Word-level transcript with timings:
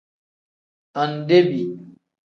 Andebi. 1.01 1.61